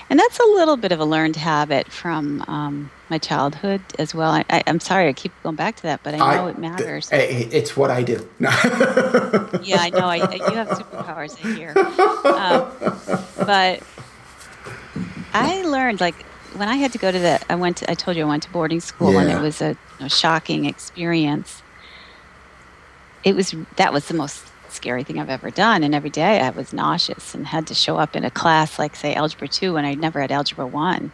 [0.08, 4.30] And that's a little bit of a learned habit from um, my childhood as well.
[4.30, 7.08] I, am sorry, I keep going back to that, but I know I, it matters.
[7.08, 8.28] Th- it's what I do.
[8.40, 10.06] yeah, I know.
[10.06, 11.74] I, you have superpowers, I hear.
[12.26, 13.82] Um, but
[15.32, 16.22] I learned, like,
[16.54, 18.42] when I had to go to the, I went to, I told you I went
[18.44, 19.20] to boarding school, yeah.
[19.22, 21.62] and it was a you know, shocking experience.
[23.24, 25.82] It was, that was the most scary thing I've ever done.
[25.82, 28.96] And every day I was nauseous and had to show up in a class like,
[28.96, 31.12] say, Algebra 2 when I never had Algebra 1.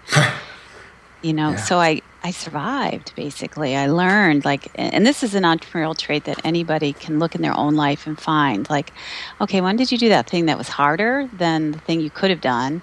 [1.22, 1.56] you know, yeah.
[1.56, 3.76] so I, I survived basically.
[3.76, 7.56] I learned, like, and this is an entrepreneurial trait that anybody can look in their
[7.56, 8.92] own life and find, like,
[9.40, 12.30] okay, when did you do that thing that was harder than the thing you could
[12.30, 12.82] have done?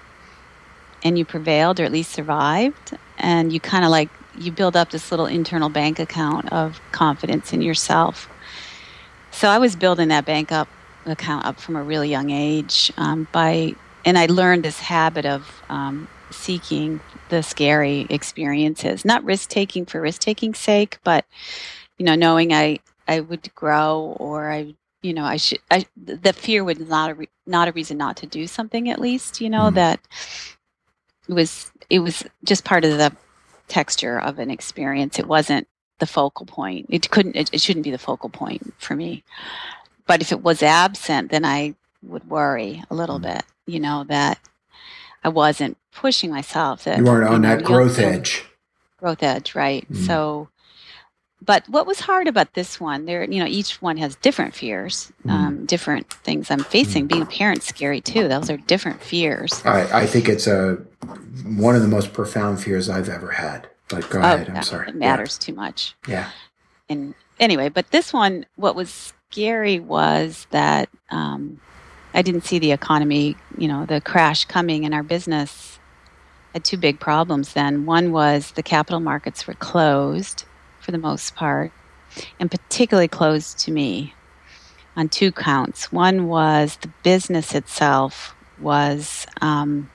[1.02, 2.96] And you prevailed or at least survived.
[3.18, 4.08] And you kind of like,
[4.38, 8.28] you build up this little internal bank account of confidence in yourself
[9.36, 10.66] so I was building that bank up
[11.04, 13.74] account up from a really young age um, by,
[14.06, 20.00] and I learned this habit of um, seeking the scary experiences, not risk taking for
[20.00, 21.26] risk taking's sake, but
[21.98, 26.32] you know, knowing I I would grow or I you know I should I the
[26.32, 29.50] fear was not a re, not a reason not to do something at least you
[29.50, 29.74] know mm.
[29.74, 30.00] that
[31.28, 33.14] it was it was just part of the
[33.68, 35.18] texture of an experience.
[35.18, 36.86] It wasn't the focal point.
[36.88, 37.36] It couldn't.
[37.36, 39.24] It, it shouldn't be the focal point for me.
[40.06, 43.22] But if it was absent, then I would worry a little mm.
[43.22, 43.44] bit.
[43.66, 44.38] You know that
[45.24, 46.84] I wasn't pushing myself.
[46.84, 48.44] That you weren't on that growth edge.
[48.98, 49.90] Growth edge, right?
[49.90, 50.06] Mm.
[50.06, 50.48] So,
[51.42, 53.06] but what was hard about this one?
[53.06, 55.30] There, you know, each one has different fears, mm.
[55.30, 57.06] um, different things I'm facing.
[57.06, 57.08] Mm.
[57.08, 58.28] Being a parent's scary too.
[58.28, 59.60] Those are different fears.
[59.64, 60.74] I, I think it's a
[61.44, 63.68] one of the most profound fears I've ever had.
[63.88, 64.50] But go oh, ahead.
[64.50, 64.88] I'm sorry.
[64.88, 65.46] It matters yeah.
[65.46, 65.94] too much.
[66.08, 66.30] Yeah.
[66.88, 71.60] And anyway, but this one, what was scary was that um,
[72.14, 75.78] I didn't see the economy, you know, the crash coming in our business
[76.52, 77.84] had two big problems then.
[77.84, 80.44] One was the capital markets were closed
[80.80, 81.70] for the most part,
[82.40, 84.14] and particularly closed to me
[84.96, 85.92] on two counts.
[85.92, 89.90] One was the business itself was um,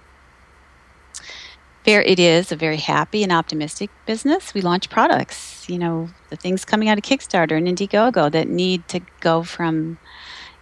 [1.85, 4.53] it is a very happy and optimistic business.
[4.53, 8.87] We launch products, you know, the things coming out of Kickstarter and Indiegogo that need
[8.89, 9.97] to go from,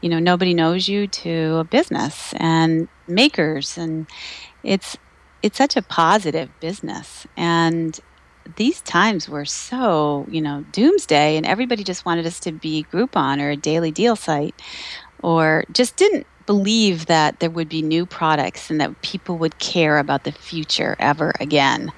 [0.01, 4.07] you know, nobody knows you to a business and makers and
[4.63, 4.97] it's
[5.41, 7.99] it's such a positive business and
[8.55, 13.41] these times were so, you know, doomsday and everybody just wanted us to be Groupon
[13.41, 14.55] or a daily deal site
[15.21, 19.99] or just didn't believe that there would be new products and that people would care
[19.99, 21.91] about the future ever again.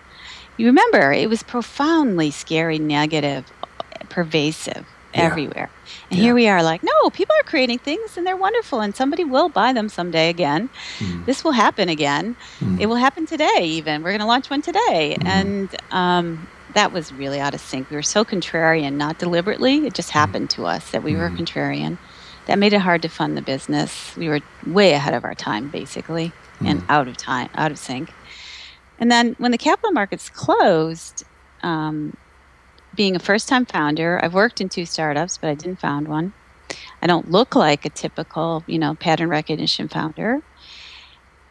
[0.57, 3.49] You remember, it was profoundly scary, negative,
[4.09, 5.21] pervasive yeah.
[5.21, 5.69] everywhere.
[6.09, 6.25] And yeah.
[6.25, 9.47] here we are, like, no, people are creating things and they're wonderful, and somebody will
[9.47, 10.69] buy them someday again.
[10.99, 11.25] Mm.
[11.25, 12.35] This will happen again.
[12.59, 12.81] Mm.
[12.81, 14.03] It will happen today, even.
[14.03, 15.15] We're going to launch one today.
[15.17, 15.25] Mm.
[15.25, 17.89] And um, that was really out of sync.
[17.89, 19.87] We were so contrarian, not deliberately.
[19.87, 20.19] It just mm.
[20.19, 21.37] happened to us that we were mm.
[21.37, 21.97] contrarian
[22.47, 24.15] that made it hard to fund the business.
[24.15, 26.67] We were way ahead of our time, basically, mm.
[26.69, 28.11] and out of time, out of sync.
[28.99, 31.23] And then when the capital markets closed,
[31.63, 32.15] um,
[32.93, 36.33] being a first time founder, I've worked in two startups, but I didn't found one.
[37.01, 40.41] I don't look like a typical, you know, pattern recognition founder.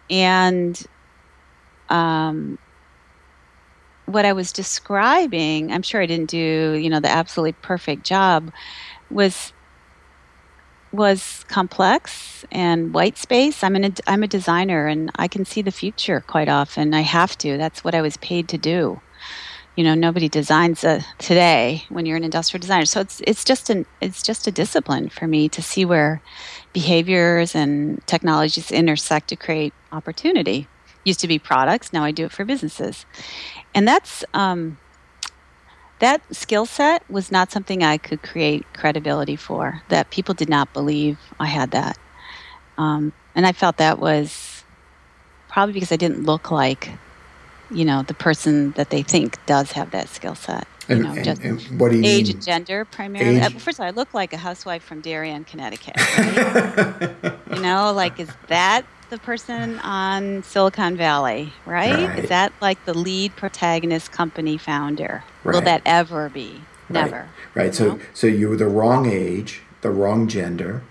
[0.08, 0.80] And
[1.88, 2.58] um,
[4.06, 8.52] what I was describing, I'm sure I didn't do, you know, the absolutely perfect job,
[9.10, 9.52] was
[10.92, 13.62] was complex and white space.
[13.62, 16.94] I'm an I'm a designer and I can see the future quite often.
[16.94, 17.56] I have to.
[17.56, 19.00] That's what I was paid to do.
[19.76, 22.84] You know, nobody designs a, today when you're an industrial designer.
[22.84, 26.20] So it's it's just an it's just a discipline for me to see where
[26.72, 30.66] behaviors and technologies intersect to create opportunity.
[31.04, 33.06] Used to be products, now I do it for businesses,
[33.74, 34.76] and that's um,
[36.00, 40.72] that skill set was not something I could create credibility for, that people did not
[40.72, 41.96] believe I had that.
[42.78, 44.64] Um, and I felt that was
[45.48, 46.90] probably because I didn't look like,
[47.70, 50.66] you know, the person that they think does have that skill set.
[50.88, 52.36] You And, know, and- just and what do you age mean?
[52.36, 53.36] and gender primarily.
[53.38, 55.96] Age- Uh, First of all, I look like a housewife from Darien, Connecticut.
[55.96, 57.34] right?
[57.54, 62.08] you know, like is that the person on Silicon Valley, right?
[62.08, 62.18] Right.
[62.20, 65.22] Is that like the lead protagonist company founder?
[65.44, 66.62] Will that ever be?
[66.88, 67.28] Never.
[67.54, 67.74] right.
[67.74, 68.00] So No.
[68.14, 70.82] so you were the wrong age, the wrong gender,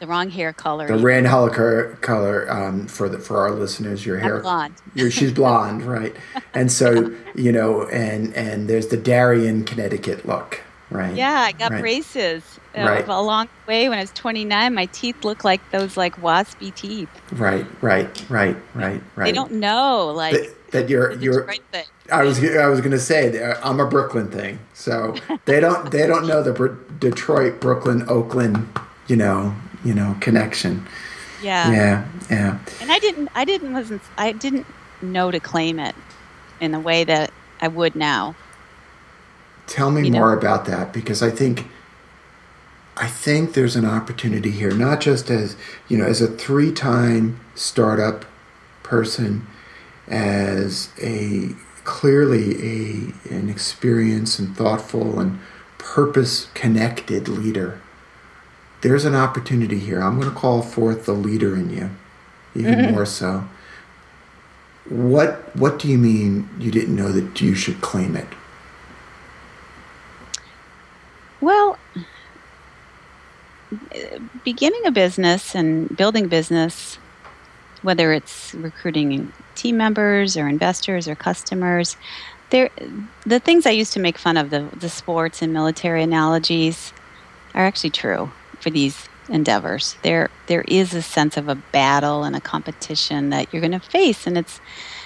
[0.00, 0.86] The wrong hair color.
[0.86, 0.98] the.
[0.98, 2.48] Rand Holliker color.
[2.50, 4.40] Um, for the for our listeners, your I'm hair.
[4.40, 4.74] blonde.
[5.10, 6.14] She's blonde, right?
[6.54, 10.60] And so you know, and and there's the Darien, Connecticut look,
[10.90, 11.14] right?
[11.14, 11.80] Yeah, I got Right.
[11.80, 12.42] braces
[12.76, 13.08] uh, Right.
[13.08, 13.88] along the way.
[13.88, 17.08] When I was 29, my teeth looked like those like waspy teeth.
[17.32, 19.24] Right, right, right, right, right.
[19.26, 21.46] They don't know like that, that you're you're.
[21.72, 21.84] Thing.
[22.10, 25.14] I was I was gonna say I'm a Brooklyn thing, so
[25.44, 28.66] they don't they don't know the Br- Detroit, Brooklyn, Oakland,
[29.08, 30.86] you know, you know connection.
[31.42, 31.70] Yeah.
[31.70, 32.58] Yeah, yeah.
[32.80, 34.66] And I didn't I didn't wasn't I didn't
[35.02, 35.94] know to claim it
[36.60, 37.30] in the way that
[37.60, 38.34] I would now.
[39.68, 40.18] Tell me You know?
[40.18, 41.66] more about that because I think
[42.96, 45.56] I think there's an opportunity here, not just as
[45.86, 48.24] you know, as a three-time startup
[48.82, 49.46] person,
[50.08, 51.50] as a
[51.84, 55.38] clearly a an experienced and thoughtful and
[55.78, 57.80] purpose-connected leader.
[58.80, 60.00] There's an opportunity here.
[60.00, 61.90] I'm going to call forth the leader in you,
[62.54, 62.94] even mm-hmm.
[62.94, 63.44] more so.
[64.88, 68.28] What What do you mean you didn't know that you should claim it?
[71.40, 71.78] Well,
[74.44, 76.98] beginning a business and building business,
[77.82, 81.96] whether it's recruiting team members or investors or customers,
[82.50, 82.70] there
[83.26, 86.92] the things I used to make fun of the the sports and military analogies
[87.54, 89.96] are actually true for these endeavors.
[90.02, 93.80] There there is a sense of a battle and a competition that you're going to
[93.80, 94.60] face and it's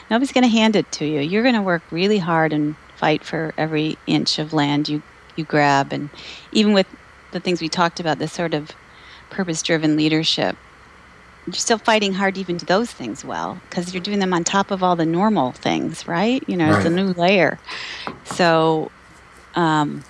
[0.08, 1.20] nobody's going to hand it to you.
[1.20, 5.02] You're going to work really hard and fight for every inch of land you
[5.36, 5.92] you grab.
[5.92, 6.10] And
[6.52, 6.86] even with
[7.32, 8.72] the things we talked about this sort of
[9.30, 10.56] purpose driven leadership
[11.46, 14.44] you're still fighting hard to even do those things well because you're doing them on
[14.44, 16.42] top of all the normal things right?
[16.46, 17.58] You know it's a new layer.
[18.24, 18.90] So
[19.54, 20.04] um,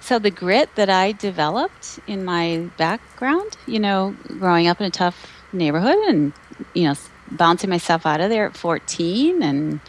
[0.00, 4.90] so the grit that i developed in my background you know growing up in a
[4.90, 6.32] tough neighborhood and
[6.74, 6.94] you know
[7.32, 9.80] bouncing myself out of there at 14 and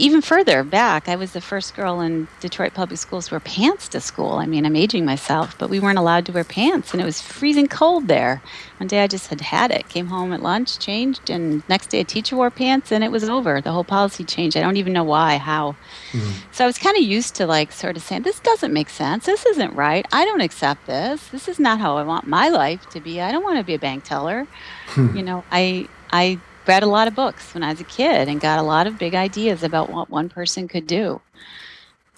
[0.00, 3.86] even further back, I was the first girl in Detroit public schools to wear pants
[3.88, 4.34] to school.
[4.34, 7.20] I mean, I'm aging myself, but we weren't allowed to wear pants, and it was
[7.20, 8.42] freezing cold there.
[8.78, 12.00] One day I just had had it, came home at lunch, changed, and next day
[12.00, 13.60] a teacher wore pants, and it was over.
[13.60, 14.56] The whole policy changed.
[14.56, 15.76] I don't even know why, how.
[16.12, 16.30] Mm-hmm.
[16.52, 19.26] So I was kind of used to like sort of saying, this doesn't make sense.
[19.26, 20.06] This isn't right.
[20.12, 21.28] I don't accept this.
[21.28, 23.20] This is not how I want my life to be.
[23.20, 24.46] I don't want to be a bank teller.
[24.88, 25.16] Hmm.
[25.16, 26.40] You know, I I
[26.70, 28.96] read a lot of books when I was a kid and got a lot of
[28.96, 31.20] big ideas about what one person could do.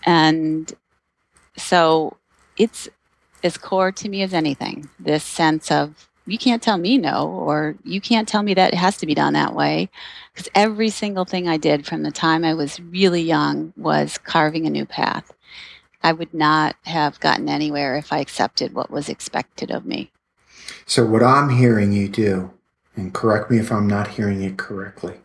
[0.05, 0.71] And
[1.57, 2.19] so
[2.59, 2.87] it's
[3.43, 7.77] as core to me as anything this sense of you can't tell me no, or
[7.83, 9.89] you can't tell me that it has to be done that way.
[10.33, 14.67] Because every single thing I did from the time I was really young was carving
[14.67, 15.33] a new path.
[16.03, 20.13] I would not have gotten anywhere if I accepted what was expected of me.
[20.87, 22.53] So, what I'm hearing you do,
[22.97, 25.21] and correct me if I'm not hearing it correctly,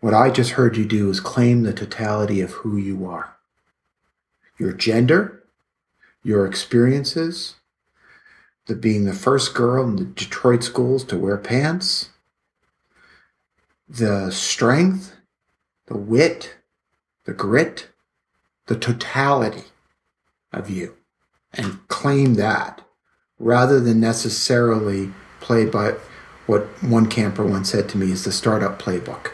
[0.00, 3.36] what I just heard you do is claim the totality of who you are.
[4.58, 5.44] Your gender,
[6.22, 7.56] your experiences,
[8.66, 12.10] the being the first girl in the Detroit schools to wear pants,
[13.88, 15.16] the strength,
[15.86, 16.56] the wit,
[17.24, 17.88] the grit,
[18.66, 19.64] the totality
[20.52, 20.96] of you,
[21.52, 22.82] and claim that
[23.38, 25.94] rather than necessarily play by
[26.48, 29.30] what one camper once said to me is the startup playbook.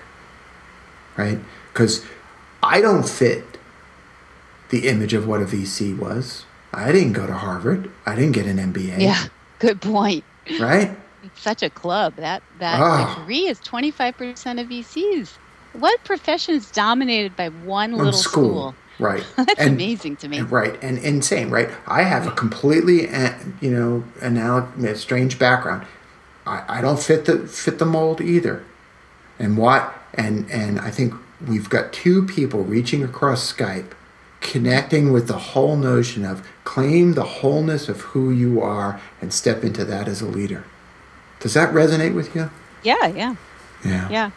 [1.17, 1.39] Right?
[1.73, 2.05] Because
[2.63, 3.45] I don't fit
[4.71, 6.45] the image of what a VC was.
[6.73, 7.91] I didn't go to Harvard.
[8.05, 8.99] I didn't get an MBA.
[9.01, 9.25] Yeah,
[9.61, 10.25] good point.
[10.59, 10.91] Right?
[11.23, 12.17] It's such a club.
[12.17, 13.15] That that Ah.
[13.21, 15.39] degree is 25% of VCs.
[15.73, 18.45] What profession is dominated by one One little school.
[18.45, 18.75] school?
[18.99, 19.25] Right.
[19.37, 20.39] That's And- amazing to me.
[20.39, 24.65] And right and insane right i have a completely uh, you know analog
[24.97, 25.85] strange background
[26.47, 28.65] I, I don't fit the fit the mold either.
[29.39, 31.15] And what and and i think
[31.47, 33.93] we've got two people reaching across skype
[34.41, 39.65] connecting with the whole notion of claim the wholeness of who you are and step
[39.65, 40.65] into that as a leader.
[41.41, 42.51] Does that resonate with you?
[42.83, 43.37] Yeah, yeah,
[43.83, 44.09] yeah.
[44.11, 44.31] Yeah.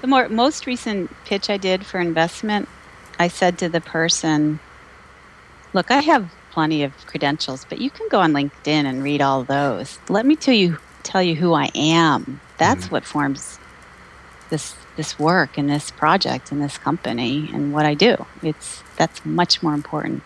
[0.00, 2.68] The more most recent pitch I did for investment,
[3.18, 4.60] I said to the person,
[5.74, 9.44] "Look, I have plenty of credentials, but you can go on LinkedIn and read all
[9.44, 9.98] those.
[10.08, 12.40] Let me tell you tell you who I am.
[12.58, 12.94] That's mm-hmm.
[12.94, 13.58] what forms
[14.50, 18.26] this this work and this project and this company and what I do.
[18.42, 20.22] It's that's much more important.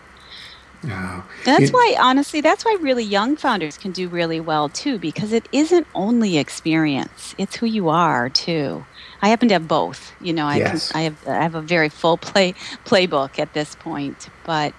[0.85, 1.25] Oh.
[1.43, 5.33] That's it, why, honestly, that's why really young founders can do really well too, because
[5.33, 8.85] it isn't only experience; it's who you are too.
[9.21, 10.13] I happen to have both.
[10.21, 10.91] You know, I yes.
[10.91, 12.53] can, I have I have a very full play
[12.85, 14.73] playbook at this point, but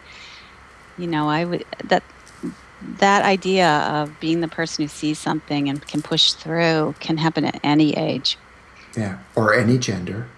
[0.97, 2.03] you know, I would that
[2.99, 7.45] that idea of being the person who sees something and can push through can happen
[7.45, 8.37] at any age.
[8.97, 10.29] Yeah, or any gender.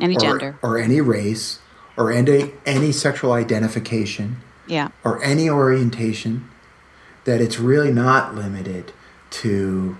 [0.00, 0.58] Any or, gender.
[0.62, 1.58] Or any race,
[1.96, 4.36] or any any sexual identification
[4.70, 4.88] yeah.
[5.04, 6.48] or any orientation,
[7.24, 8.92] that it's really not limited
[9.30, 9.98] to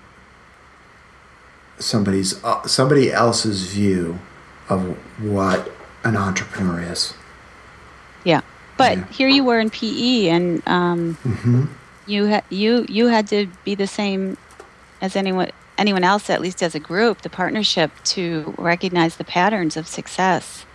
[1.79, 4.19] somebody's uh, somebody else's view
[4.69, 5.71] of what
[6.05, 7.15] an entrepreneur is.
[8.25, 8.43] Yeah,
[8.77, 9.07] but yeah.
[9.09, 11.67] here you were in PE, and um, mm-hmm.
[12.11, 14.37] You had you you had to be the same
[15.01, 19.77] as anyone anyone else, at least as a group, the partnership to recognize the patterns
[19.77, 20.67] of success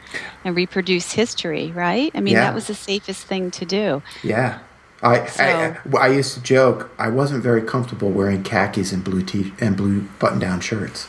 [0.43, 2.11] and reproduce history, right?
[2.15, 2.45] I mean, yeah.
[2.45, 4.01] that was the safest thing to do.
[4.23, 4.59] Yeah.
[5.03, 9.21] I, so, I, I used to joke I wasn't very comfortable wearing khakis and blue
[9.21, 11.07] t and blue button down shirts,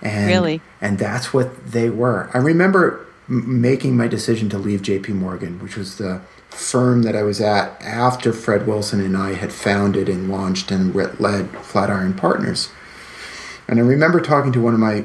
[0.00, 2.30] and really, and that's what they were.
[2.34, 5.12] I remember making my decision to leave J.P.
[5.12, 6.22] Morgan, which was the
[6.52, 10.94] firm that I was at after Fred Wilson and I had founded and launched and
[10.94, 12.70] led Flatiron Partners.
[13.68, 15.04] And I remember talking to one of my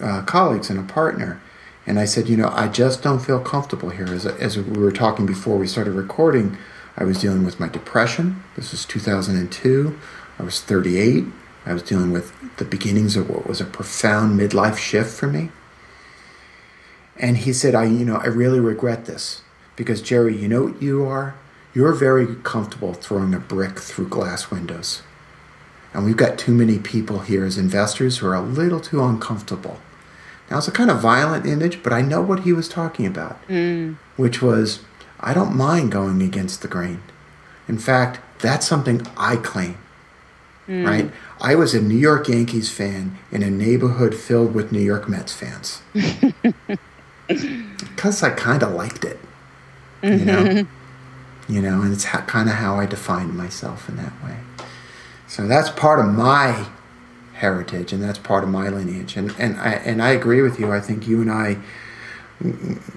[0.00, 1.40] uh, colleagues and a partner,
[1.86, 4.06] and I said, you know, I just don't feel comfortable here.
[4.06, 6.56] As, as we were talking before we started recording,
[6.96, 8.42] I was dealing with my depression.
[8.56, 9.98] This was 2002.
[10.38, 11.24] I was 38.
[11.64, 15.50] I was dealing with the beginnings of what was a profound midlife shift for me.
[17.16, 19.42] And he said, I, you know, I really regret this
[19.76, 21.34] because Jerry, you know what you are?
[21.74, 25.02] You're very comfortable throwing a brick through glass windows.
[25.94, 29.78] And we've got too many people here as investors who are a little too uncomfortable
[30.52, 33.40] now, it's a kind of violent image, but I know what he was talking about,
[33.48, 33.96] mm.
[34.18, 34.80] which was
[35.18, 37.02] I don't mind going against the grain.
[37.68, 39.78] In fact, that's something I claim,
[40.68, 40.86] mm.
[40.86, 41.10] right?
[41.40, 45.32] I was a New York Yankees fan in a neighborhood filled with New York Mets
[45.32, 45.80] fans.
[47.26, 49.18] because I kind of liked it,
[50.02, 50.44] you know?
[50.44, 51.52] Mm-hmm.
[51.52, 54.38] You know, and it's ha- kind of how I define myself in that way.
[55.26, 56.68] So that's part of my
[57.34, 59.16] heritage, and that's part of my lineage.
[59.16, 60.70] And and I and I agree with you.
[60.70, 61.58] I think you and I,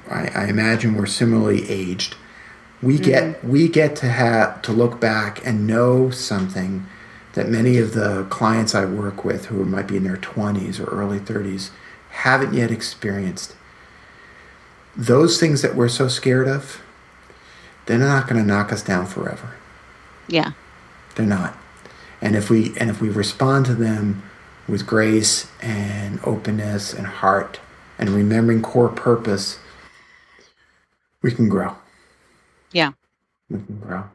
[0.09, 2.15] I, I imagine we're similarly aged.
[2.83, 3.49] We get mm-hmm.
[3.49, 6.85] we get to have to look back and know something
[7.33, 10.85] that many of the clients I work with, who might be in their twenties or
[10.85, 11.71] early thirties,
[12.11, 13.55] haven't yet experienced.
[14.95, 16.81] Those things that we're so scared of,
[17.85, 19.55] they're not going to knock us down forever.
[20.27, 20.51] Yeah,
[21.15, 21.57] they're not.
[22.21, 24.23] And if we and if we respond to them
[24.67, 27.59] with grace and openness and heart
[27.99, 29.59] and remembering core purpose,
[31.21, 31.75] we can grow.
[32.71, 32.93] Yeah.
[33.49, 34.05] We can grow.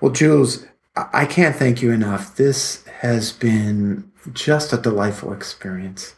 [0.00, 2.36] Well, Jules, I can't thank you enough.
[2.36, 6.14] This has been just a delightful experience.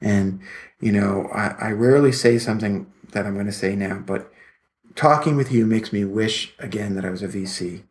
[0.00, 0.40] And,
[0.80, 4.32] you know, I, I rarely say something that I'm going to say now, but
[4.96, 7.82] talking with you makes me wish again that I was a VC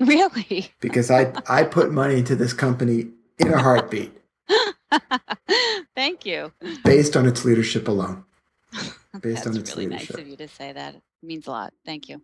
[0.00, 0.72] Really?
[0.80, 3.08] Because I I put money into this company
[3.38, 4.12] in a heartbeat.
[5.94, 6.52] Thank you.
[6.84, 8.24] Based on its leadership alone.
[9.20, 10.16] Based That's on its really leadership.
[10.16, 10.94] nice of you to say that.
[10.94, 11.74] It means a lot.
[11.84, 12.22] Thank you.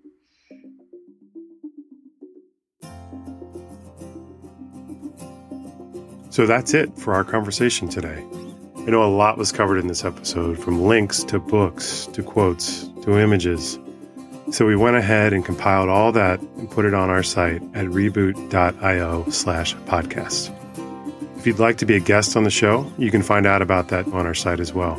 [6.31, 8.25] So that's it for our conversation today.
[8.77, 12.89] I know a lot was covered in this episode, from links to books to quotes
[13.03, 13.79] to images.
[14.53, 17.87] So we went ahead and compiled all that and put it on our site at
[17.87, 20.53] reboot.io slash podcast.
[21.37, 23.89] If you'd like to be a guest on the show, you can find out about
[23.89, 24.95] that on our site as well.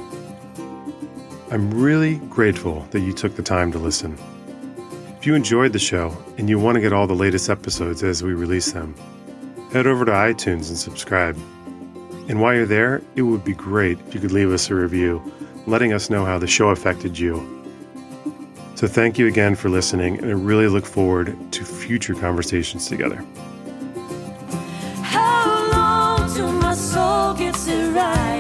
[1.50, 4.18] I'm really grateful that you took the time to listen.
[5.18, 8.22] If you enjoyed the show and you want to get all the latest episodes as
[8.22, 8.96] we release them,
[9.72, 11.38] head over to iTunes and subscribe.
[12.28, 15.22] And while you're there, it would be great if you could leave us a review,
[15.68, 17.57] letting us know how the show affected you
[18.78, 23.26] so thank you again for listening, and I really look forward to future conversations together.
[25.02, 28.37] How long till my soul gets it right?